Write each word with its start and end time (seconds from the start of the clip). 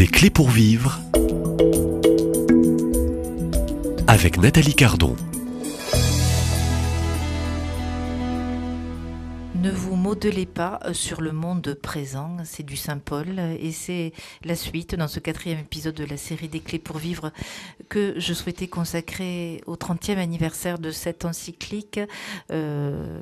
Des 0.00 0.06
clés 0.06 0.30
pour 0.30 0.48
vivre 0.48 0.98
avec 4.06 4.38
Nathalie 4.38 4.74
Cardon. 4.74 5.14
Ne 9.56 9.70
vous 9.70 9.96
modelez 9.96 10.46
pas 10.46 10.80
euh, 10.86 10.94
sur 10.94 11.20
le 11.20 11.32
monde 11.32 11.74
présent, 11.82 12.38
c'est 12.44 12.62
du 12.62 12.78
Saint 12.78 12.96
Paul 12.96 13.38
et 13.38 13.72
c'est 13.72 14.14
la 14.42 14.56
suite 14.56 14.94
dans 14.94 15.06
ce 15.06 15.20
quatrième 15.20 15.58
épisode 15.58 15.96
de 15.96 16.06
la 16.06 16.16
série 16.16 16.48
des 16.48 16.60
clés 16.60 16.78
pour 16.78 16.96
vivre 16.96 17.30
que 17.90 18.14
je 18.16 18.32
souhaitais 18.32 18.68
consacrer 18.68 19.60
au 19.66 19.74
30e 19.74 20.16
anniversaire 20.16 20.78
de 20.78 20.92
cette 20.92 21.26
encyclique. 21.26 22.00
Euh, 22.50 23.20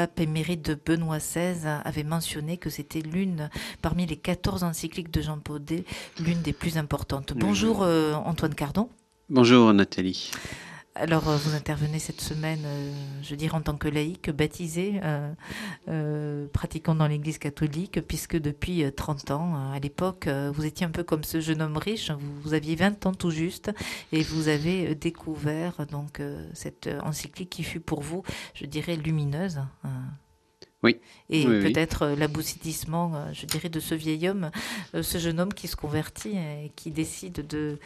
pape 0.00 0.20
émérite 0.20 0.64
de 0.64 0.74
Benoît 0.74 1.18
XVI 1.18 1.68
avait 1.84 2.04
mentionné 2.04 2.56
que 2.56 2.70
c'était 2.70 3.00
l'une 3.02 3.50
parmi 3.82 4.06
les 4.06 4.16
14 4.16 4.64
encycliques 4.64 5.10
de 5.10 5.20
Jean 5.20 5.38
Paul 5.38 5.60
II, 5.70 5.84
l'une 6.24 6.40
des 6.40 6.54
plus 6.54 6.78
importantes. 6.78 7.34
Bonjour 7.36 7.82
euh, 7.82 8.14
Antoine 8.14 8.54
Cardon. 8.54 8.88
Bonjour 9.28 9.74
Nathalie. 9.74 10.30
Alors, 10.96 11.28
euh, 11.28 11.36
vous 11.36 11.54
intervenez 11.54 12.00
cette 12.00 12.20
semaine, 12.20 12.62
euh, 12.64 12.92
je 13.22 13.36
dirais, 13.36 13.54
en 13.54 13.60
tant 13.60 13.76
que 13.76 13.86
laïque, 13.86 14.30
baptisé, 14.30 15.00
euh, 15.88 16.46
pratiquant 16.52 16.96
dans 16.96 17.06
l'Église 17.06 17.38
catholique, 17.38 18.00
puisque 18.06 18.36
depuis 18.36 18.84
30 18.92 19.30
ans, 19.30 19.72
à 19.72 19.78
l'époque, 19.78 20.28
vous 20.28 20.64
étiez 20.64 20.86
un 20.86 20.90
peu 20.90 21.04
comme 21.04 21.22
ce 21.22 21.40
jeune 21.40 21.62
homme 21.62 21.76
riche, 21.76 22.10
vous, 22.42 22.54
aviez 22.54 22.74
20 22.74 23.06
ans 23.06 23.14
tout 23.14 23.30
juste, 23.30 23.70
et 24.12 24.22
vous 24.22 24.48
avez 24.48 24.94
découvert 24.94 25.86
donc 25.86 26.20
cette 26.54 26.88
encyclique 27.02 27.50
qui 27.50 27.62
fut 27.62 27.80
pour 27.80 28.00
vous, 28.02 28.22
je 28.54 28.66
dirais, 28.66 28.96
lumineuse. 28.96 29.60
Hein. 29.84 29.90
Oui. 30.82 30.96
Et 31.28 31.44
peut-être 31.44 32.02
euh, 32.02 32.16
l'aboutissement, 32.16 33.12
euh, 33.14 33.30
je 33.34 33.44
dirais, 33.44 33.68
de 33.68 33.80
ce 33.80 33.94
vieil 33.94 34.28
homme, 34.28 34.50
euh, 34.94 35.02
ce 35.02 35.18
jeune 35.18 35.38
homme 35.38 35.52
qui 35.52 35.68
se 35.68 35.76
convertit 35.76 36.36
et 36.36 36.72
qui 36.74 36.90
décide 36.90 37.46
de 37.46 37.78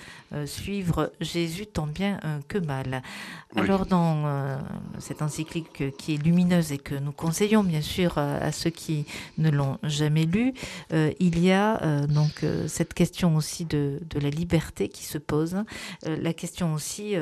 suivre 0.46 1.12
Jésus 1.20 1.66
tant 1.66 1.86
bien 1.86 2.18
que 2.48 2.58
mal. 2.58 3.02
Alors, 3.56 3.86
dans 3.86 4.58
cette 4.98 5.22
encyclique 5.22 5.96
qui 5.96 6.14
est 6.14 6.16
lumineuse 6.16 6.72
et 6.72 6.78
que 6.78 6.94
nous 6.94 7.12
conseillons 7.12 7.62
bien 7.62 7.80
sûr 7.80 8.18
à 8.18 8.50
ceux 8.52 8.70
qui 8.70 9.06
ne 9.38 9.50
l'ont 9.50 9.78
jamais 9.82 10.24
lu, 10.24 10.54
il 10.92 11.38
y 11.38 11.52
a 11.52 12.06
donc 12.06 12.44
cette 12.66 12.94
question 12.94 13.36
aussi 13.36 13.64
de, 13.64 14.00
de, 14.10 14.18
la 14.18 14.30
liberté 14.30 14.88
qui 14.88 15.04
se 15.04 15.18
pose. 15.18 15.56
la 16.04 16.32
question 16.32 16.74
aussi, 16.74 17.14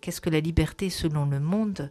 qu'est-ce 0.00 0.20
que 0.20 0.30
la 0.30 0.40
liberté 0.40 0.90
selon 0.90 1.26
le 1.26 1.40
monde? 1.40 1.90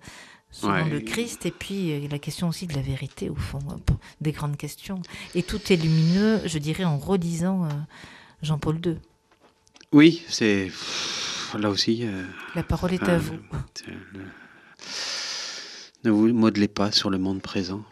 Selon 0.51 0.85
le 0.85 0.99
Christ, 0.99 1.45
et 1.45 1.51
puis 1.51 1.91
euh, 1.91 2.07
la 2.09 2.19
question 2.19 2.47
aussi 2.47 2.67
de 2.67 2.73
la 2.73 2.81
vérité, 2.81 3.29
au 3.29 3.35
fond, 3.35 3.59
euh, 3.69 3.93
des 4.21 4.31
grandes 4.31 4.57
questions. 4.57 5.01
Et 5.35 5.43
tout 5.43 5.61
est 5.71 5.75
lumineux, 5.75 6.41
je 6.45 6.57
dirais, 6.57 6.85
en 6.85 6.97
relisant 6.97 7.65
euh, 7.65 7.69
Jean-Paul 8.41 8.79
II. 8.85 8.97
Oui, 9.91 10.23
c'est 10.27 10.71
là 11.57 11.69
aussi. 11.69 12.07
la 12.53 12.63
parole 12.63 12.93
est 12.93 13.03
à 13.03 13.17
vous. 13.17 13.37
Ne 16.03 16.11
vous 16.11 16.27
modelez 16.31 16.67
pas 16.67 16.91
sur 16.91 17.09
le 17.09 17.17
monde 17.17 17.41
présent. 17.41 17.83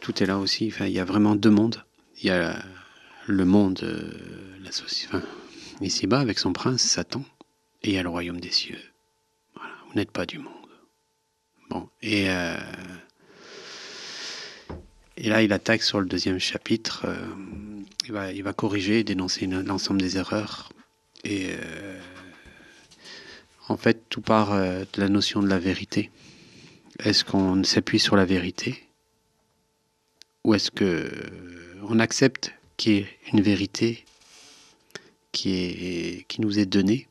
tout 0.00 0.22
est 0.22 0.26
là 0.26 0.38
aussi. 0.38 0.72
Il 0.80 0.90
y 0.90 1.00
a 1.00 1.04
vraiment 1.04 1.34
deux 1.34 1.50
mondes. 1.50 1.82
Il 2.18 2.26
y 2.26 2.30
a 2.30 2.62
le 3.26 3.44
monde, 3.46 3.80
la 4.62 4.70
ici-bas, 5.80 6.20
avec 6.20 6.38
son 6.38 6.52
prince, 6.52 6.82
Satan, 6.82 7.24
et 7.82 7.90
il 7.90 7.94
y 7.94 7.98
a 7.98 8.02
le 8.02 8.10
royaume 8.10 8.40
des 8.40 8.50
cieux. 8.50 8.78
Voilà, 9.54 9.72
vous 9.88 9.94
n'êtes 9.94 10.10
pas 10.10 10.26
du 10.26 10.38
monde. 10.38 10.61
Et, 12.02 12.28
euh, 12.28 12.56
et 15.16 15.28
là, 15.28 15.42
il 15.42 15.52
attaque 15.52 15.82
sur 15.82 16.00
le 16.00 16.06
deuxième 16.06 16.38
chapitre. 16.38 17.04
Euh, 17.06 18.32
il, 18.34 18.42
va, 18.42 18.52
corriger 18.52 19.00
et 19.00 19.04
dénoncer 19.04 19.46
l'ensemble 19.46 20.00
des 20.00 20.16
erreurs. 20.16 20.72
Et 21.24 21.50
euh, 21.50 22.00
en 23.68 23.76
fait, 23.76 24.08
tout 24.08 24.20
part 24.20 24.58
de 24.58 24.86
la 24.96 25.08
notion 25.08 25.42
de 25.42 25.48
la 25.48 25.58
vérité. 25.58 26.10
Est-ce 26.98 27.24
qu'on 27.24 27.62
s'appuie 27.64 28.00
sur 28.00 28.16
la 28.16 28.24
vérité 28.24 28.88
Ou 30.44 30.54
est-ce 30.54 30.70
que 30.70 31.10
on 31.88 31.98
accepte 31.98 32.52
qu'il 32.76 32.92
y 32.92 32.98
ait 32.98 33.18
une 33.32 33.40
vérité 33.40 34.04
qui, 35.30 36.24
qui 36.28 36.40
nous 36.40 36.58
est 36.58 36.66
donnée, 36.66 37.08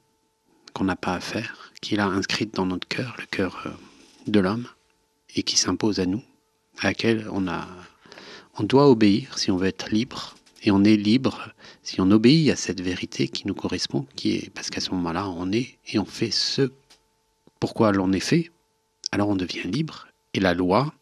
qu'on 0.74 0.84
n'a 0.84 0.96
pas 0.96 1.16
à 1.16 1.19
faire, 1.19 1.72
qui 1.81 1.96
est 1.96 1.97
là 1.97 2.06
inscrite 2.06 2.53
dans 2.53 2.66
notre 2.66 2.88
cœur, 2.88 3.16
le 3.19 3.25
cœur 3.25 3.68
de 4.28 4.40
l'homme 4.40 4.68
et 5.36 5.44
qui 5.44 5.58
s'impose 5.58 6.00
à 6.00 6.06
nous, 6.06 6.24
à 6.80 6.88
laquelle 6.88 7.28
on, 7.32 7.48
a, 7.48 7.68
on 8.58 8.64
doit 8.64 8.90
obéir 8.90 9.38
si 9.38 9.52
on 9.52 9.58
veut 9.58 9.68
être 9.68 9.90
libre. 9.90 10.36
Et 10.64 10.70
on 10.70 10.84
est 10.84 10.96
libre 10.96 11.54
si 11.82 12.00
on 12.02 12.12
obéit 12.12 12.52
à 12.52 12.56
cette 12.56 12.82
vérité 12.82 13.28
qui 13.28 13.48
nous 13.48 13.56
correspond, 13.56 14.06
qui 14.16 14.36
est 14.36 14.50
parce 14.52 14.70
qu'à 14.70 14.80
ce 14.80 14.92
moment-là, 14.92 15.28
on 15.30 15.52
est 15.52 15.78
et 15.88 15.98
on 15.98 16.06
fait 16.06 16.30
ce 16.32 16.72
pourquoi 17.59 17.92
l'on 17.92 18.12
est 18.12 18.20
fait. 18.20 18.52
Alors 19.12 19.30
on 19.30 19.36
devient 19.36 19.64
libre. 19.64 20.08
Et 20.34 20.40
la 20.40 20.53
loi, 20.53 20.94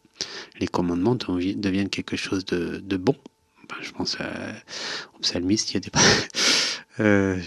les 0.58 0.66
commandements 0.66 1.14
deviennent 1.14 1.90
quelque 1.90 2.16
chose 2.16 2.44
de, 2.46 2.96
bon. 2.96 3.14
je 3.80 3.92
pense 3.92 4.16
au 5.14 5.18
psalmiste, 5.20 5.70
il 5.70 5.74
y 5.74 5.76
a 5.76 5.80
des... 5.80 5.90
euh, 7.00 7.40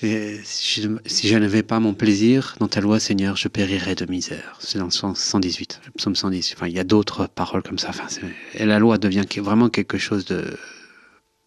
si 0.00 0.82
je, 0.82 1.38
n'avais 1.38 1.62
pas 1.62 1.78
mon 1.78 1.94
plaisir 1.94 2.56
dans 2.58 2.66
ta 2.66 2.80
loi, 2.80 2.98
Seigneur, 2.98 3.36
je 3.36 3.46
périrais 3.46 3.94
de 3.94 4.06
misère. 4.06 4.56
C'est 4.58 4.78
dans 4.78 4.86
le 4.86 4.90
118, 4.90 5.82
le 5.86 5.92
psaume 5.92 6.16
110. 6.16 6.54
Enfin, 6.56 6.66
il 6.66 6.74
y 6.74 6.80
a 6.80 6.84
d'autres 6.84 7.28
paroles 7.28 7.62
comme 7.62 7.78
ça. 7.78 7.90
Enfin, 7.90 8.08
et 8.54 8.66
la 8.66 8.80
loi 8.80 8.98
devient 8.98 9.24
vraiment 9.36 9.68
quelque 9.68 9.96
chose 9.96 10.24
de, 10.24 10.56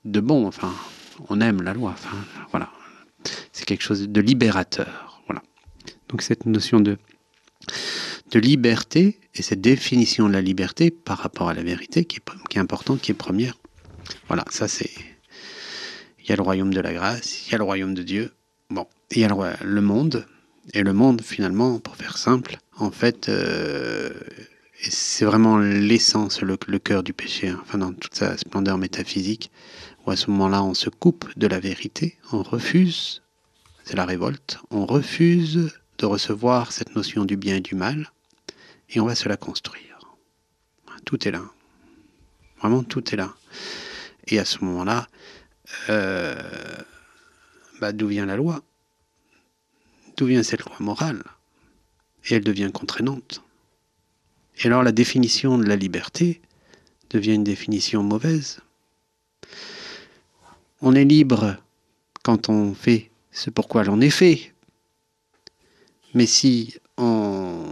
de 0.05 0.19
bon. 0.21 0.47
Enfin, 0.47 0.73
on 1.27 1.41
aime 1.41 1.61
la 1.61 1.73
loi. 1.73 1.91
Enfin, 1.91 2.15
voilà. 2.51 2.69
C'est 3.51 3.65
quelque 3.65 3.83
chose 3.83 4.07
de 4.07 4.21
libérateur. 4.21 5.21
Voilà. 5.27 5.43
Donc 6.07 6.21
cette 6.21 6.45
notion 6.45 6.79
de, 6.79 6.97
de 8.31 8.39
liberté 8.39 9.19
et 9.35 9.41
cette 9.41 9.61
définition 9.61 10.29
de 10.29 10.33
la 10.33 10.41
liberté 10.41 10.89
par 10.89 11.17
rapport 11.17 11.49
à 11.49 11.53
la 11.53 11.63
vérité 11.63 12.05
qui 12.05 12.17
est, 12.17 12.47
qui 12.49 12.57
est 12.57 12.61
importante, 12.61 13.01
qui 13.01 13.11
est 13.11 13.15
première. 13.15 13.57
Voilà, 14.27 14.45
ça 14.49 14.69
c'est. 14.69 14.91
Il 16.19 16.29
y 16.29 16.33
a 16.33 16.37
le 16.37 16.43
royaume 16.43 16.73
de 16.73 16.81
la 16.81 16.93
grâce, 16.93 17.47
il 17.47 17.51
y 17.51 17.55
a 17.55 17.57
le 17.57 17.63
royaume 17.63 17.93
de 17.93 18.03
Dieu, 18.03 18.33
Bon, 18.69 18.87
et 19.11 19.23
alors 19.23 19.45
le 19.63 19.81
monde, 19.81 20.25
et 20.73 20.83
le 20.83 20.93
monde 20.93 21.21
finalement, 21.21 21.79
pour 21.79 21.95
faire 21.95 22.17
simple, 22.17 22.57
en 22.77 22.91
fait, 22.91 23.29
euh, 23.29 24.09
c'est 24.81 25.25
vraiment 25.25 25.57
l'essence, 25.57 26.41
le, 26.41 26.57
cœur 26.57 27.03
du 27.03 27.13
péché, 27.13 27.49
hein. 27.49 27.59
enfin 27.63 27.77
dans 27.77 27.93
toute 27.93 28.15
sa 28.15 28.37
splendeur 28.37 28.77
métaphysique, 28.77 29.51
où 30.05 30.11
à 30.11 30.15
ce 30.15 30.29
moment-là 30.31 30.63
on 30.63 30.73
se 30.73 30.89
coupe 30.89 31.27
de 31.37 31.47
la 31.47 31.59
vérité, 31.59 32.17
on 32.31 32.43
refuse, 32.43 33.21
c'est 33.83 33.95
la 33.95 34.05
révolte, 34.05 34.59
on 34.69 34.85
refuse 34.85 35.71
de 35.97 36.05
recevoir 36.05 36.71
cette 36.71 36.95
notion 36.95 37.25
du 37.25 37.37
bien 37.37 37.55
et 37.55 37.61
du 37.61 37.75
mal, 37.75 38.11
et 38.89 38.99
on 38.99 39.05
va 39.05 39.15
se 39.15 39.27
la 39.27 39.37
construire. 39.37 39.99
Tout 41.05 41.25
est 41.27 41.31
là. 41.31 41.43
Vraiment, 42.59 42.83
tout 42.83 43.13
est 43.13 43.17
là. 43.17 43.33
Et 44.27 44.39
à 44.39 44.45
ce 44.45 44.63
moment-là, 44.65 45.07
euh, 45.89 46.35
bah, 47.79 47.91
d'où 47.91 48.07
vient 48.07 48.25
la 48.25 48.35
loi? 48.35 48.63
D'où 50.15 50.25
vient 50.25 50.43
cette 50.43 50.63
loi 50.65 50.75
morale? 50.79 51.23
Et 52.25 52.35
elle 52.35 52.43
devient 52.43 52.71
contraignante. 52.73 53.43
Et 54.59 54.67
alors 54.67 54.83
la 54.83 54.91
définition 54.91 55.57
de 55.57 55.65
la 55.65 55.75
liberté 55.75 56.41
devient 57.09 57.35
une 57.35 57.43
définition 57.43 58.03
mauvaise. 58.03 58.59
On 60.81 60.93
est 60.95 61.05
libre 61.05 61.57
quand 62.23 62.49
on 62.49 62.73
fait 62.73 63.11
ce 63.31 63.49
pourquoi 63.49 63.83
l'on 63.83 64.01
est 64.01 64.09
fait. 64.09 64.53
Mais 66.13 66.25
si 66.25 66.75
on, 66.97 67.63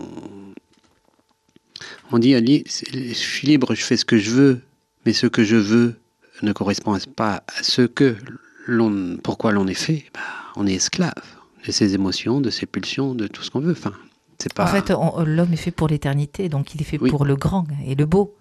on 2.11 2.19
dit 2.19 2.33
je 2.33 3.13
suis 3.13 3.47
libre, 3.47 3.73
je 3.73 3.83
fais 3.83 3.97
ce 3.97 4.05
que 4.05 4.17
je 4.17 4.29
veux, 4.29 4.61
mais 5.05 5.13
ce 5.13 5.27
que 5.27 5.43
je 5.43 5.55
veux 5.55 5.99
ne 6.41 6.53
correspond 6.53 6.97
pas 7.15 7.43
à 7.47 7.63
ce 7.63 7.81
que 7.81 8.15
pourquoi 9.23 9.51
l'on 9.51 9.67
est 9.67 9.73
fait? 9.73 10.05
Bah, 10.13 10.21
On 10.55 10.67
est 10.67 10.73
esclave 10.73 11.13
de 11.65 11.71
ses 11.71 11.95
émotions, 11.95 12.41
de 12.41 12.49
ses 12.49 12.65
pulsions, 12.65 13.15
de 13.15 13.27
tout 13.27 13.43
ce 13.43 13.51
qu'on 13.51 13.59
veut. 13.59 13.71
Enfin, 13.71 13.93
c'est 14.37 14.53
pas... 14.53 14.65
En 14.65 14.67
fait, 14.67 14.91
l'homme 15.25 15.53
est 15.53 15.57
fait 15.57 15.71
pour 15.71 15.87
l'éternité, 15.87 16.49
donc 16.49 16.75
il 16.75 16.81
est 16.81 16.85
fait 16.85 16.97
pour 16.97 17.25
le 17.25 17.35
grand 17.35 17.65
et 17.85 17.95
le 17.95 18.05
beau. 18.05 18.35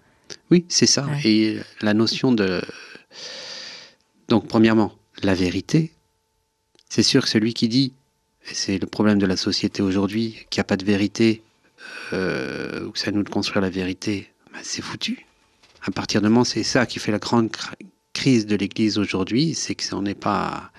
Oui, 0.51 0.65
c'est 0.69 0.85
ça. 0.85 1.07
Et 1.23 1.59
la 1.81 1.93
notion 1.93 2.31
de... 2.31 2.61
Donc, 4.27 4.47
premièrement, 4.47 4.93
la 5.23 5.33
vérité. 5.33 5.91
C'est 6.89 7.03
sûr 7.03 7.23
que 7.23 7.29
celui 7.29 7.53
qui 7.53 7.67
dit, 7.67 7.93
et 8.49 8.53
c'est 8.53 8.77
le 8.77 8.87
problème 8.87 9.19
de 9.19 9.25
la 9.25 9.37
société 9.37 9.81
aujourd'hui, 9.81 10.45
qu'il 10.49 10.59
n'y 10.59 10.61
a 10.61 10.65
pas 10.65 10.77
de 10.77 10.85
vérité, 10.85 11.41
euh, 12.13 12.85
ou 12.85 12.91
que 12.91 12.99
c'est 12.99 13.09
à 13.09 13.11
nous 13.11 13.23
de 13.23 13.29
construire 13.29 13.61
la 13.61 13.69
vérité, 13.69 14.31
bah, 14.53 14.59
c'est 14.63 14.81
foutu. 14.81 15.25
À 15.83 15.91
partir 15.91 16.21
de 16.21 16.27
moment, 16.27 16.43
c'est 16.43 16.63
ça 16.63 16.85
qui 16.85 16.99
fait 16.99 17.11
la 17.11 17.19
grande 17.19 17.49
de 18.25 18.55
l'Église 18.55 18.97
aujourd'hui, 18.97 19.53
c'est 19.53 19.75
que 19.75 19.95
n'est 20.01 20.15
pas, 20.15 20.71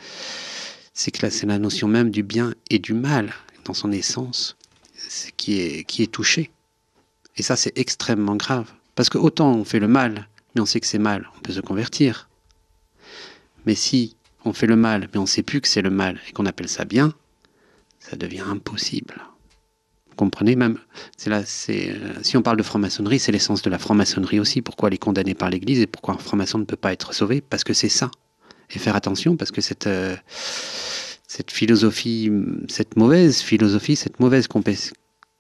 c'est 0.92 1.12
que 1.12 1.30
c'est 1.30 1.46
la 1.46 1.58
notion 1.58 1.86
même 1.86 2.10
du 2.10 2.24
bien 2.24 2.54
et 2.70 2.80
du 2.80 2.92
mal 2.92 3.32
dans 3.64 3.74
son 3.74 3.92
essence, 3.92 4.56
qui 5.36 5.60
est 5.60 5.84
qui 5.84 6.02
est 6.02 6.12
touchée. 6.12 6.50
Et 7.36 7.42
ça, 7.42 7.54
c'est 7.54 7.78
extrêmement 7.78 8.34
grave, 8.34 8.72
parce 8.96 9.08
que 9.10 9.18
autant 9.18 9.54
on 9.54 9.64
fait 9.64 9.78
le 9.78 9.86
mal, 9.86 10.28
mais 10.54 10.60
on 10.60 10.66
sait 10.66 10.80
que 10.80 10.86
c'est 10.88 10.98
mal, 10.98 11.30
on 11.36 11.40
peut 11.40 11.52
se 11.52 11.60
convertir. 11.60 12.28
Mais 13.64 13.76
si 13.76 14.16
on 14.44 14.52
fait 14.52 14.66
le 14.66 14.76
mal, 14.76 15.08
mais 15.12 15.18
on 15.18 15.22
ne 15.22 15.26
sait 15.26 15.42
plus 15.42 15.60
que 15.60 15.68
c'est 15.68 15.82
le 15.82 15.90
mal 15.90 16.20
et 16.28 16.32
qu'on 16.32 16.46
appelle 16.46 16.68
ça 16.68 16.84
bien, 16.84 17.14
ça 18.00 18.16
devient 18.16 18.44
impossible. 18.48 19.22
Comprenez 20.16 20.56
même 20.56 20.78
là, 21.26 21.42
euh, 21.68 22.14
Si 22.22 22.36
on 22.36 22.42
parle 22.42 22.56
de 22.56 22.62
franc-maçonnerie, 22.62 23.18
c'est 23.18 23.32
l'essence 23.32 23.62
de 23.62 23.70
la 23.70 23.78
franc-maçonnerie 23.78 24.40
aussi. 24.40 24.62
Pourquoi 24.62 24.88
elle 24.88 24.94
est 24.94 24.98
condamnée 24.98 25.34
par 25.34 25.50
l'Église 25.50 25.80
et 25.80 25.86
pourquoi 25.86 26.14
un 26.14 26.18
franc-maçon 26.18 26.58
ne 26.58 26.64
peut 26.64 26.76
pas 26.76 26.92
être 26.92 27.14
sauvé? 27.14 27.40
Parce 27.40 27.64
que 27.64 27.74
c'est 27.74 27.90
ça. 27.90 28.10
Et 28.70 28.78
faire 28.78 28.96
attention, 28.96 29.36
parce 29.36 29.52
que 29.52 29.60
cette, 29.60 29.86
euh, 29.86 30.16
cette 31.28 31.50
philosophie, 31.50 32.30
cette 32.68 32.96
mauvaise 32.96 33.40
philosophie, 33.40 33.94
cette 33.94 34.18
mauvaise 34.18 34.48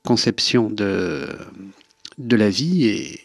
conception 0.04 0.70
de, 0.70 1.28
de 2.18 2.36
la 2.36 2.50
vie 2.50 2.86
est, 2.86 3.20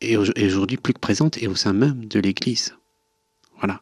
est 0.00 0.16
aujourd'hui 0.16 0.76
plus 0.76 0.92
que 0.92 1.00
présente 1.00 1.38
et 1.42 1.48
au 1.48 1.56
sein 1.56 1.72
même 1.72 2.04
de 2.06 2.20
l'Église. 2.20 2.76
Voilà. 3.58 3.80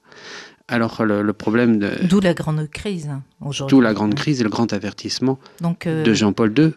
Alors 0.71 1.05
le, 1.05 1.33
problème 1.33 1.81
de... 1.81 1.91
D'où 2.03 2.21
la 2.21 2.33
grande 2.33 2.69
crise 2.71 3.09
hein, 3.09 3.23
aujourd'hui. 3.41 3.77
D'où 3.77 3.81
la 3.81 3.93
grande 3.93 4.15
crise 4.15 4.41
et 4.41 4.45
le 4.45 4.51
grand 4.51 4.73
avertissement 4.73 5.39
Donc, 5.61 5.87
euh, 5.87 6.05
de 6.05 6.15
Jean-Paul 6.15 6.55
II 6.57 6.73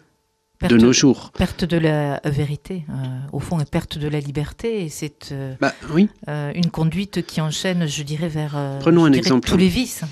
de 0.68 0.76
nos 0.76 0.92
jours. 0.92 1.30
Perte 1.36 1.64
de 1.64 1.76
la 1.76 2.20
vérité, 2.24 2.84
euh, 2.88 2.92
au 3.32 3.38
fond, 3.38 3.60
et 3.60 3.64
perte 3.64 3.98
de 3.98 4.08
la 4.08 4.18
liberté. 4.18 4.84
Et 4.84 4.88
c'est 4.88 5.30
euh, 5.30 5.54
bah, 5.60 5.74
oui. 5.90 6.08
une 6.26 6.70
conduite 6.70 7.24
qui 7.24 7.40
enchaîne, 7.40 7.86
je 7.86 8.02
dirais, 8.02 8.28
vers 8.28 8.56
Prenons 8.80 9.04
un 9.04 9.12
exemple. 9.12 9.48
tous 9.48 9.56
les 9.56 9.68
vices. 9.68 10.02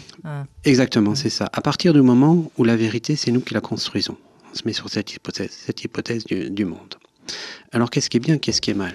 Exactement, 0.65 1.15
c'est 1.15 1.31
ça. 1.31 1.49
À 1.53 1.61
partir 1.61 1.93
du 1.93 2.03
moment 2.03 2.51
où 2.59 2.65
la 2.65 2.77
vérité, 2.77 3.17
c'est 3.17 3.33
nous 3.33 3.41
qui 3.41 3.55
la 3.55 3.61
construisons. 3.61 4.17
On 4.53 4.55
se 4.55 4.63
met 4.67 4.75
sur 4.75 4.89
cette 4.91 5.13
hypothèse, 5.15 5.51
cette 5.51 5.83
hypothèse 5.83 6.25
du, 6.25 6.51
du 6.51 6.65
monde. 6.67 6.97
Alors 7.73 7.91
qu'est-ce 7.91 8.11
qui 8.11 8.19
est 8.19 8.21
bien, 8.21 8.39
qu'est-ce 8.39 8.61
qui 8.61 8.71
est 8.71 8.75
mal? 8.75 8.95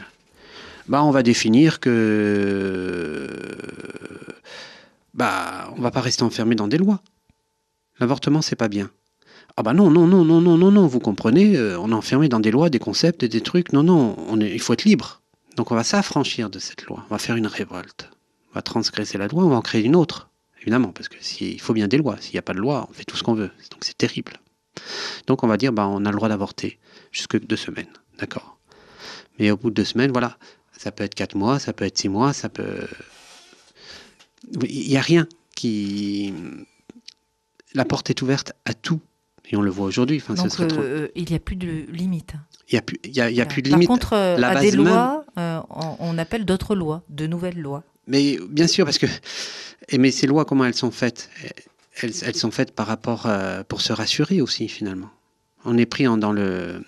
Bah, 0.88 1.04
On 1.04 1.12
va 1.12 1.24
définir 1.24 1.80
que 1.80 3.28
bah, 5.18 5.74
on 5.75 5.81
va 5.81 5.92
pas 5.92 6.02
rester 6.02 6.24
enfermé 6.24 6.56
dans 6.56 6.68
des 6.68 6.78
lois. 6.78 7.02
L'avortement, 8.00 8.42
c'est 8.42 8.56
pas 8.56 8.68
bien. 8.68 8.90
Ah 9.58 9.64
bah 9.64 9.74
non, 9.74 9.90
non, 9.90 10.06
non, 10.06 10.24
non, 10.24 10.40
non, 10.40 10.56
non, 10.56 10.72
non, 10.72 10.86
vous 10.86 11.00
comprenez, 11.00 11.58
euh, 11.58 11.80
on 11.80 11.90
est 11.90 11.96
enfermé 11.96 12.30
dans 12.30 12.40
des 12.40 12.52
lois, 12.52 12.69
des 12.69 12.78
concepts, 12.78 13.25
des 13.25 13.42
trucs. 13.42 13.74
Non, 13.74 13.81
non, 13.81 14.16
on 14.30 14.40
est, 14.40 14.52
il 14.54 14.60
faut 14.60 14.74
être 14.74 14.84
libre. 14.84 15.22
Donc 15.56 15.72
on 15.72 15.75
va 15.75 15.84
s'affranchir 15.84 16.52
de 16.52 16.60
cette 16.60 16.86
loi. 16.86 17.04
On 17.10 17.14
va 17.14 17.18
faire 17.18 17.36
une 17.36 17.48
révolte. 17.48 18.12
On 18.52 18.54
va 18.54 18.62
transgresser 18.62 19.18
la 19.18 19.28
loi, 19.28 19.44
on 19.44 19.50
va 19.50 19.56
en 19.56 19.62
créer 19.62 19.84
une 19.84 19.96
autre. 19.96 20.30
Évidemment, 20.62 20.90
parce 20.90 21.10
qu'il 21.10 21.60
faut 21.60 21.74
bien 21.74 21.88
des 21.88 21.98
lois. 21.98 22.18
S'il 22.19 22.34
n'y 22.34 22.40
a 22.40 22.44
pas 22.44 22.54
de 22.54 22.60
loi, 22.60 22.88
on 22.88 22.94
fait 22.94 23.04
tout 23.04 23.18
ce 23.18 23.24
qu'on 23.24 23.34
veut. 23.34 23.50
Donc 23.72 23.84
c'est 23.84 23.98
terrible. 23.98 24.34
Donc 25.25 25.44
on 25.44 25.48
va 25.48 25.58
dire, 25.58 25.74
bah, 25.74 25.88
on 25.88 26.06
a 26.06 26.12
le 26.12 26.16
droit 26.16 26.30
d'avorter 26.30 26.78
jusque 27.12 27.44
deux 27.44 27.56
semaines. 27.56 27.88
D'accord? 28.19 28.60
Mais 29.40 29.50
au 29.50 29.58
bout 29.58 29.72
de 29.72 29.75
deux 29.75 29.86
semaines, 29.86 30.12
voilà, 30.12 30.38
ça 30.78 30.92
peut 30.92 31.04
être 31.04 31.16
quatre 31.16 31.36
mois, 31.36 31.58
ça 31.58 31.74
peut 31.74 31.86
être 31.86 31.98
six 31.98 32.10
mois, 32.10 32.34
ça 32.34 32.50
peut 32.50 32.88
il 34.68 34.88
n'y 34.90 34.98
a 34.98 35.02
rien 35.02 35.28
qui. 35.56 36.34
La 37.74 37.86
porte 37.86 38.10
est 38.10 38.22
ouverte 38.22 38.54
à 38.66 38.74
tout. 38.74 39.02
Et 39.50 39.56
on 39.56 39.62
le 39.62 39.72
voit 39.72 39.86
aujourd'hui. 39.86 40.18
Enfin, 40.18 40.34
Donc, 40.34 40.60
euh, 40.60 41.08
il 41.16 41.26
n'y 41.30 41.36
a 41.36 41.40
plus 41.40 41.56
de 41.56 41.86
limite. 41.92 42.34
Il 42.70 42.76
n'y 42.76 42.80
a, 42.80 42.82
plus, 42.82 43.00
y 43.06 43.22
a, 43.22 43.32
y 43.32 43.40
a 43.40 43.46
plus 43.46 43.62
de 43.62 43.70
limite. 43.70 43.88
Par 43.88 43.96
contre, 43.96 44.14
euh, 44.14 44.42
à 44.42 44.60
des 44.60 44.72
lois, 44.72 45.26
euh, 45.38 45.62
on, 46.00 46.18
appelle 46.18 46.44
d'autres 46.44 46.76
lois, 46.76 47.04
de 47.10 47.28
nouvelles 47.28 47.60
lois. 47.60 47.84
Mais 48.08 48.38
bien 48.50 48.68
sûr, 48.68 48.86
parce 48.86 48.98
que. 48.98 49.08
Mais 49.98 50.12
ces 50.12 50.28
lois, 50.28 50.44
comment 50.44 50.66
elles 50.66 50.74
sont 50.74 50.92
faites? 50.92 51.30
Elles, 52.02 52.12
elles, 52.24 52.36
sont 52.36 52.52
faites 52.52 52.72
par 52.72 52.88
rapport. 52.88 53.28
pour 53.70 53.82
se 53.82 53.94
rassurer 53.94 54.42
aussi, 54.42 54.68
finalement. 54.68 55.10
On 55.64 55.78
est 55.78 55.86
pris 55.86 56.04
dans 56.04 56.32
le. 56.32 56.84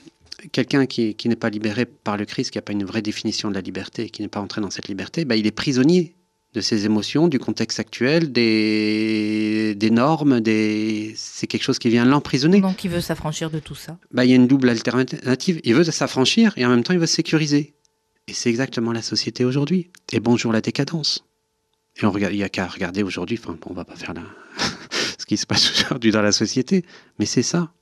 Quelqu'un 0.54 0.86
qui, 0.86 1.16
qui 1.16 1.28
n'est 1.28 1.36
pas 1.36 1.50
libéré 1.50 1.86
par 1.86 2.16
le 2.16 2.26
Christ, 2.26 2.52
qui 2.52 2.58
n'a 2.58 2.62
pas 2.62 2.72
une 2.72 2.86
vraie 2.86 3.02
définition 3.02 3.50
de 3.50 3.56
la 3.56 3.62
liberté, 3.62 4.10
qui 4.10 4.22
n'est 4.22 4.30
pas 4.30 4.40
entré 4.40 4.62
dans 4.62 4.70
cette 4.70 4.88
liberté, 4.88 5.26
bah, 5.26 5.36
il 5.36 5.46
est 5.46 5.52
prisonnier 5.52 6.16
de 6.54 6.62
ses 6.62 6.86
émotions, 6.86 7.28
du 7.28 7.38
contexte 7.38 7.80
actuel, 7.80 8.31
des, 8.31 9.75
des 9.75 9.92
normes, 9.92 10.40
des... 10.40 11.13
c'est 11.16 11.46
quelque 11.46 11.63
chose 11.63 11.78
qui 11.78 11.90
vient 11.90 12.06
l'emprisonner. 12.06 12.60
Donc 12.60 12.84
il 12.84 12.90
veut 12.90 13.01
s'affranchir 13.01 13.51
de 13.51 13.60
tout 13.60 13.75
ça 13.75 13.98
bah, 14.12 14.25
Il 14.25 14.31
y 14.31 14.34
a 14.34 14.36
une 14.36 14.48
double 14.48 14.69
alternative. 14.69 15.62
Il 15.63 15.75
veut 15.75 15.84
s'affranchir 15.84 16.54
et 16.57 16.66
en 16.66 16.69
même 16.69 16.84
temps 16.84 16.94
il 16.94 17.00
veut 17.00 17.06
se 17.06 17.16
sécuriser. 17.16 17.75
Et 18.28 18.34
c'est 18.34 18.50
exactement 18.50 18.92
la 18.92 19.01
société 19.01 19.46
aujourd'hui. 19.46 19.90
Et 20.12 20.19
bonjour 20.19 20.51
la 20.51 20.62
décadence. 20.62 21.24
Et 22.01 22.06
on 22.06 22.12
regarde, 22.12 22.34
il 22.34 22.38
n'y 22.38 22.44
a 22.44 22.50
qu'à 22.50 22.68
regarder 22.68 23.04
aujourd'hui, 23.04 23.40
enfin 23.42 23.57
on 23.66 23.74
va 23.74 23.86
pas 23.86 23.95
faire 23.95 24.13
ce 25.18 25.25
qui 25.25 25.38
se 25.38 25.45
passe 25.45 25.72
aujourd'hui 25.72 26.12
dans 26.12 26.22
la 26.22 26.31
société, 26.31 26.86
mais 27.19 27.25
c'est 27.25 27.44
ça. 27.44 27.74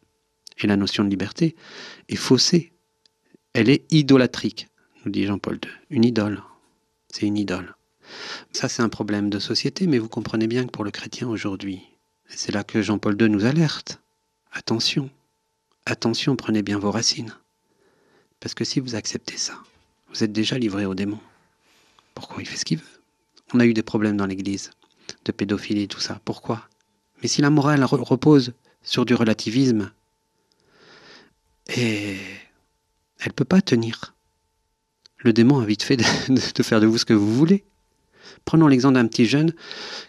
Et 0.59 0.67
la 0.67 0.75
notion 0.75 1.03
de 1.03 1.09
liberté 1.09 1.55
est 2.09 2.15
faussée. 2.15 2.73
Elle 3.53 3.69
est 3.69 3.85
idolatrique, 3.91 4.67
nous 5.05 5.11
dit 5.11 5.25
Jean-Paul 5.25 5.55
II. 5.55 5.71
Une 5.89 6.03
idole. 6.03 6.41
C'est 7.09 7.25
une 7.25 7.37
idole. 7.37 7.75
Ça, 8.51 8.69
c'est 8.69 8.81
un 8.81 8.89
problème 8.89 9.29
de 9.29 9.39
société, 9.39 9.87
mais 9.87 9.99
vous 9.99 10.09
comprenez 10.09 10.47
bien 10.47 10.65
que 10.65 10.71
pour 10.71 10.83
le 10.83 10.91
chrétien 10.91 11.27
aujourd'hui, 11.27 11.81
c'est 12.27 12.51
là 12.51 12.63
que 12.63 12.81
Jean-Paul 12.81 13.21
II 13.21 13.29
nous 13.29 13.45
alerte. 13.45 14.01
Attention, 14.51 15.09
attention, 15.85 16.35
prenez 16.35 16.61
bien 16.61 16.79
vos 16.79 16.91
racines. 16.91 17.35
Parce 18.39 18.53
que 18.53 18.63
si 18.63 18.79
vous 18.79 18.95
acceptez 18.95 19.37
ça, 19.37 19.61
vous 20.09 20.23
êtes 20.23 20.31
déjà 20.31 20.57
livré 20.57 20.85
au 20.85 20.95
démon. 20.95 21.19
Pourquoi 22.13 22.41
il 22.41 22.47
fait 22.47 22.57
ce 22.57 22.65
qu'il 22.65 22.79
veut? 22.79 23.01
On 23.53 23.59
a 23.59 23.65
eu 23.65 23.73
des 23.73 23.83
problèmes 23.83 24.17
dans 24.17 24.25
l'Église, 24.25 24.71
de 25.25 25.31
pédophilie 25.31 25.83
et 25.83 25.87
tout 25.87 25.99
ça. 25.99 26.19
Pourquoi? 26.25 26.67
Mais 27.21 27.27
si 27.27 27.41
la 27.41 27.49
morale 27.49 27.83
repose 27.83 28.53
sur 28.83 29.05
du 29.05 29.13
relativisme, 29.15 29.91
et 31.75 32.17
elle 33.19 33.27
ne 33.27 33.33
peut 33.33 33.45
pas 33.45 33.61
tenir. 33.61 34.15
Le 35.17 35.33
démon 35.33 35.59
a 35.59 35.65
vite 35.65 35.83
fait 35.83 35.97
de 35.97 36.63
faire 36.63 36.79
de 36.79 36.85
vous 36.85 36.97
ce 36.97 37.05
que 37.05 37.13
vous 37.13 37.33
voulez. 37.33 37.65
Prenons 38.45 38.67
l'exemple 38.67 38.95
d'un 38.95 39.07
petit 39.07 39.25
jeune 39.25 39.53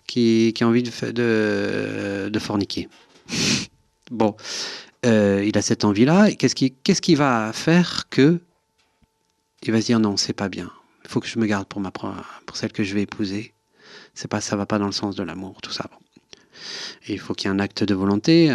qui, 0.07 0.55
a 0.61 0.65
envie 0.65 0.83
de, 0.83 2.39
forniquer. 2.39 2.89
bon, 4.11 4.37
euh, 5.07 5.45
il 5.47 5.57
a 5.59 5.63
cette 5.63 5.85
envie-là. 5.85 6.31
Qu'est-ce 6.33 6.55
qui, 6.55 7.15
va 7.15 7.53
faire 7.53 8.09
que 8.11 8.41
il 9.63 9.73
va 9.73 9.81
se 9.81 9.87
dire 9.87 10.01
non, 10.01 10.17
c'est 10.17 10.33
pas 10.33 10.49
bien. 10.49 10.71
Il 11.05 11.11
faut 11.11 11.21
que 11.21 11.27
je 11.27 11.39
me 11.39 11.47
garde 11.47 11.67
pour 11.67 11.81
ma 11.81 11.91
pour 11.91 12.57
celle 12.57 12.73
que 12.73 12.85
je 12.85 12.95
vais 12.95 13.03
épouser. 13.03 13.53
C'est 14.15 14.29
pas, 14.29 14.41
ça 14.41 14.57
va 14.57 14.67
pas 14.67 14.79
dans 14.79 14.87
le 14.87 14.93
sens 14.93 15.17
de 15.17 15.23
l'amour, 15.23 15.61
tout 15.63 15.73
ça. 15.73 15.91
Et 17.07 17.15
il 17.15 17.19
faut 17.19 17.35
qu'il 17.35 17.49
y 17.49 17.53
ait 17.53 17.55
un 17.55 17.59
acte 17.59 17.83
de 17.83 17.95
volonté. 17.95 18.53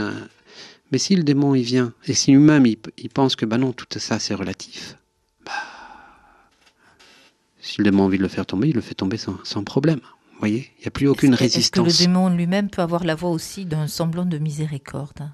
Mais 0.94 1.00
si 1.00 1.16
le 1.16 1.24
démon 1.24 1.56
il 1.56 1.64
vient 1.64 1.92
et 2.06 2.14
si 2.14 2.32
lui-même 2.32 2.68
il, 2.68 3.10
pense 3.10 3.36
que 3.36 3.48
bah 3.48 3.58
non, 3.58 3.74
tout 3.74 3.88
ça 3.98 4.20
c'est 4.20 4.36
relatif, 4.36 4.96
s'il 7.64 7.88
a 7.88 7.92
envie 7.92 8.18
de 8.18 8.24
le 8.24 8.30
faire 8.30 8.46
tomber, 8.46 8.70
il 8.70 8.76
le 8.76 8.82
fait 8.82 8.94
tomber 8.94 9.18
sans, 9.18 9.64
problème. 9.64 10.00
Vous 10.34 10.40
voyez 10.40 10.70
Il 10.78 10.82
n'y 10.82 10.88
a 10.88 10.92
plus 10.92 11.08
aucune 11.08 11.34
résistance. 11.34 11.88
Est-ce 11.88 11.98
que 11.98 12.04
le 12.04 12.08
démon 12.08 12.30
lui-même 12.30 12.70
peut 12.70 12.82
avoir 12.82 13.06
la 13.06 13.16
voix 13.16 13.32
aussi 13.32 13.66
d'un 13.66 13.88
semblant 13.88 14.26
de 14.26 14.38
miséricorde? 14.38 15.32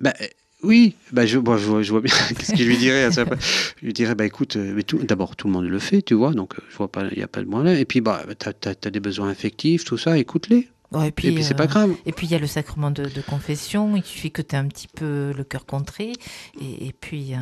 Bah, 0.00 0.14
oui, 0.62 0.94
bah 1.10 1.26
je, 1.26 1.38
je, 1.38 1.90
vois, 1.90 2.00
bien 2.00 2.14
qu'est-ce 2.38 2.54
qu'il 2.54 2.66
lui 2.66 2.78
dirait. 2.78 3.10
Je 3.10 3.84
lui 3.84 3.92
dirais, 3.92 4.14
bah 4.14 4.24
écoute, 4.24 4.56
euh, 4.56 4.80
d'abord 5.02 5.34
tout 5.34 5.48
le 5.48 5.52
monde 5.52 5.66
le 5.66 5.78
fait, 5.80 6.02
tu 6.02 6.14
vois, 6.14 6.32
donc 6.32 6.54
euh, 6.54 6.62
je 6.70 6.76
vois 6.76 6.90
pas, 6.90 7.08
il 7.10 7.18
n'y 7.18 7.24
a 7.24 7.28
pas 7.28 7.40
de 7.40 7.46
moyen. 7.46 7.74
Et 7.74 7.84
puis, 7.84 8.00
bah, 8.00 8.24
tu 8.38 8.68
as, 8.68 8.90
des 8.90 9.00
besoins 9.00 9.28
affectifs, 9.28 9.84
tout 9.84 9.98
ça, 9.98 10.16
écoute-les 10.16 10.68
et 11.00 11.10
puis, 11.10 11.42
c'est 11.42 11.54
pas 11.54 11.64
euh, 11.64 11.66
grave. 11.66 11.94
Et 12.06 12.12
puis 12.12 12.26
il 12.26 12.30
y 12.30 12.34
a 12.34 12.38
le 12.38 12.46
sacrement 12.46 12.90
de, 12.90 13.08
confession. 13.28 13.96
Il 13.96 14.04
suffit 14.04 14.30
que 14.30 14.42
tu 14.42 14.54
aies 14.54 14.58
un 14.58 14.66
petit 14.66 14.88
peu 14.88 15.32
le 15.36 15.44
cœur 15.44 15.66
contré. 15.66 16.12
Et, 16.60 16.92
puis. 16.92 17.34
Euh, 17.34 17.38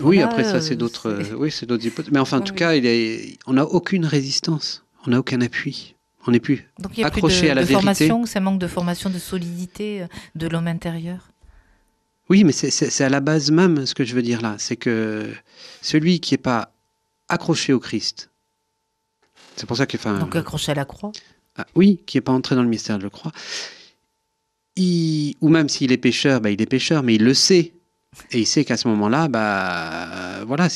oui, 0.00 0.22
après 0.22 0.44
ça, 0.44 0.60
c'est 0.60 0.76
d'autres. 0.76 1.18
Oui, 1.34 1.50
hypothèses. 1.50 2.12
Mais 2.12 2.18
enfin, 2.18 2.38
en 2.38 2.42
tout 2.42 2.54
cas, 2.54 2.74
il 2.74 2.86
est, 2.86 3.38
on 3.46 3.54
n'a 3.54 3.64
aucune 3.64 4.06
résistance. 4.06 4.84
On 5.06 5.10
n'a 5.10 5.18
aucun 5.18 5.40
appui. 5.40 5.94
On 6.26 6.32
n'est 6.32 6.40
plus 6.40 6.68
Donc, 6.78 6.98
il 6.98 7.00
y 7.00 7.04
a 7.04 7.06
accroché 7.06 7.38
plus 7.38 7.46
de, 7.46 7.50
à 7.52 7.54
la 7.54 7.62
de 7.62 7.66
formation, 7.66 8.26
ça 8.26 8.40
manque 8.40 8.58
de 8.58 8.66
formation, 8.66 9.08
de 9.08 9.18
solidité 9.18 10.02
euh, 10.02 10.06
de 10.34 10.48
l'homme 10.48 10.68
intérieur? 10.68 11.30
Oui, 12.28 12.44
mais 12.44 12.52
c'est 12.52 13.02
à 13.02 13.08
la 13.08 13.20
base 13.20 13.50
même 13.50 13.86
ce 13.86 13.94
que 13.94 14.04
je 14.04 14.14
veux 14.14 14.22
dire 14.22 14.40
là. 14.40 14.54
C'est 14.58 14.76
que 14.76 15.32
celui 15.82 16.20
qui 16.20 16.34
n'est 16.34 16.38
pas 16.38 16.72
accroché 17.28 17.72
au 17.72 17.80
Christ, 17.80 18.30
c'est 19.56 19.66
pour 19.66 19.76
ça 19.76 19.86
que. 19.86 19.96
Donc 20.20 20.36
accroché 20.36 20.72
à 20.72 20.74
la 20.76 20.84
croix? 20.84 21.10
Ah, 21.60 21.66
oui, 21.74 22.00
qui 22.06 22.16
n'est 22.16 22.22
pas 22.22 22.32
entré 22.32 22.54
dans 22.54 22.62
le 22.62 22.68
mystère 22.68 22.98
de 22.98 23.04
la 23.04 23.10
croix, 23.10 23.32
ou 24.78 25.48
même 25.48 25.68
s'il 25.68 25.92
est 25.92 25.98
pécheur, 25.98 26.40
bah, 26.40 26.50
il 26.50 26.60
est 26.62 26.66
pécheur, 26.66 27.02
mais 27.02 27.14
il 27.16 27.24
le 27.24 27.34
sait. 27.34 27.72
Et 28.32 28.40
il 28.40 28.46
sait 28.46 28.64
qu'à 28.64 28.76
ce 28.76 28.88
moment-là, 28.88 29.28
bah, 29.28 30.44
voilà, 30.44 30.68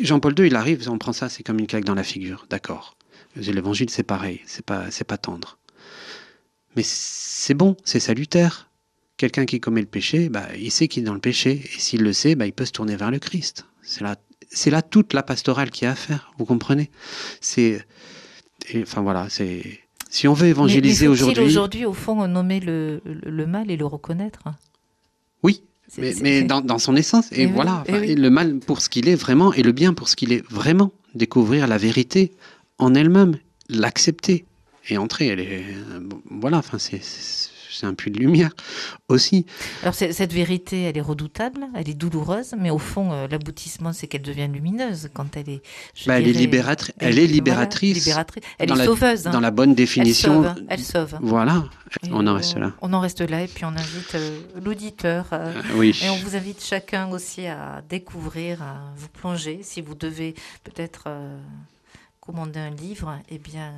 Jean-Paul 0.00 0.34
II, 0.38 0.46
il 0.46 0.56
arrive, 0.56 0.88
on 0.90 0.98
prend 0.98 1.12
ça, 1.12 1.28
c'est 1.28 1.42
comme 1.42 1.58
une 1.58 1.66
claque 1.66 1.84
dans 1.84 1.94
la 1.94 2.02
figure, 2.02 2.46
d'accord. 2.50 2.96
L'évangile, 3.36 3.90
c'est 3.90 4.02
pareil, 4.02 4.40
c'est 4.46 4.64
pas, 4.64 4.90
c'est 4.90 5.04
pas 5.04 5.18
tendre. 5.18 5.58
Mais 6.74 6.82
c'est 6.84 7.54
bon, 7.54 7.76
c'est 7.84 8.00
salutaire. 8.00 8.70
Quelqu'un 9.16 9.46
qui 9.46 9.60
commet 9.60 9.80
le 9.80 9.86
péché, 9.86 10.28
bah, 10.28 10.48
il 10.58 10.70
sait 10.70 10.88
qu'il 10.88 11.02
est 11.04 11.06
dans 11.06 11.14
le 11.14 11.20
péché, 11.20 11.62
et 11.64 11.78
s'il 11.78 12.02
le 12.02 12.12
sait, 12.12 12.34
bah, 12.34 12.46
il 12.46 12.52
peut 12.52 12.64
se 12.64 12.72
tourner 12.72 12.96
vers 12.96 13.10
le 13.10 13.18
Christ. 13.18 13.66
C'est 13.82 14.02
là, 14.02 14.16
c'est 14.50 14.70
là 14.70 14.82
toute 14.82 15.12
la 15.12 15.22
pastorale 15.22 15.70
qu'il 15.70 15.84
y 15.84 15.88
a 15.88 15.92
à 15.92 15.94
faire, 15.94 16.32
vous 16.38 16.44
comprenez? 16.44 16.90
C'est, 17.40 17.86
enfin 18.76 19.02
voilà, 19.02 19.28
c'est 19.28 19.80
si 20.10 20.28
on 20.28 20.32
veut 20.32 20.48
évangéliser 20.48 21.08
aujourd'hui. 21.08 21.42
aujourd'hui, 21.42 21.84
au 21.84 21.92
fond, 21.92 22.26
nommer 22.28 22.60
le, 22.60 23.00
le, 23.04 23.46
mal 23.46 23.70
et 23.70 23.76
le 23.76 23.86
reconnaître? 23.86 24.44
Oui, 25.42 25.62
mais, 25.98 26.14
mais 26.20 26.42
dans, 26.42 26.60
dans, 26.60 26.78
son 26.78 26.96
essence. 26.96 27.30
Et, 27.32 27.46
voilà, 27.46 27.84
le 27.88 28.28
mal 28.28 28.58
pour 28.58 28.80
ce 28.80 28.88
qu'il 28.88 29.08
est 29.08 29.14
vraiment 29.14 29.52
et 29.52 29.62
le 29.62 29.72
bien 29.72 29.94
pour 29.94 30.08
ce 30.08 30.16
qu'il 30.16 30.32
est 30.32 30.46
vraiment. 30.50 30.92
Découvrir 31.14 31.66
la 31.66 31.78
vérité 31.78 32.32
en 32.78 32.94
elle-même, 32.94 33.38
l'accepter 33.68 34.44
est 34.88 34.98
entrée. 34.98 35.28
Elle 35.28 35.40
est, 35.40 35.64
voilà, 36.30 36.58
enfin, 36.58 36.78
c'est 36.78 37.00
c'est 37.78 37.86
un 37.86 37.94
puits 37.94 38.10
de 38.10 38.18
lumière 38.18 38.50
aussi. 39.08 39.46
Alors 39.82 39.94
cette 39.94 40.32
vérité, 40.32 40.82
elle 40.82 40.96
est 40.96 41.02
redoutable, 41.02 41.66
elle 41.74 41.88
est 41.88 41.94
douloureuse, 41.94 42.54
mais 42.58 42.70
au 42.70 42.78
fond, 42.78 43.12
euh, 43.12 43.28
l'aboutissement, 43.28 43.92
c'est 43.92 44.06
qu'elle 44.06 44.22
devient 44.22 44.48
lumineuse 44.52 45.10
quand 45.12 45.36
elle 45.36 45.48
est. 45.48 45.62
Bah, 46.06 46.18
elle, 46.18 46.28
est 46.28 46.32
libératrice. 46.32 46.94
Elle, 46.98 47.18
est 47.18 47.26
libératrice. 47.26 48.08
Elle 48.58 48.72
est 48.72 48.84
sauveuse. 48.84 49.26
Hein. 49.26 49.30
Dans 49.30 49.40
la 49.40 49.50
bonne 49.50 49.74
définition. 49.74 50.54
Elle 50.68 50.82
sauve. 50.82 51.18
Voilà. 51.20 51.64
on 52.10 52.26
en 52.26 52.34
reste 52.34 52.56
là. 52.56 52.72
On 52.80 52.92
en 52.92 53.00
reste 53.00 53.20
là 53.20 53.42
et 53.42 53.48
puis 53.48 53.64
on 53.64 53.68
invite 53.68 54.14
euh, 54.14 54.40
l'auditeur. 54.62 55.26
Euh, 55.32 55.52
oui. 55.74 55.98
Et 56.02 56.10
on 56.10 56.16
vous 56.16 56.36
invite 56.36 56.64
chacun 56.64 57.10
aussi 57.10 57.46
à 57.46 57.82
découvrir, 57.88 58.62
à 58.62 58.92
vous 58.96 59.08
plonger. 59.08 59.60
Si 59.62 59.82
vous 59.82 59.94
devez 59.94 60.34
peut-être 60.64 61.08
commander 62.20 62.58
un 62.58 62.70
livre, 62.70 63.18
eh 63.28 63.38
bien 63.38 63.72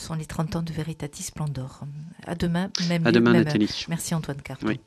sont 0.00 0.14
les 0.14 0.26
30 0.26 0.56
ans 0.56 0.62
de 0.62 0.72
Veritatis 0.72 1.24
Splendor. 1.24 1.82
À 2.26 2.34
demain, 2.34 2.70
même 2.88 3.06
À 3.06 3.12
demain, 3.12 3.32
Nathalie. 3.32 3.86
Merci 3.88 4.14
Antoine 4.14 4.40
Carton. 4.42 4.66
Oui. 4.66 4.80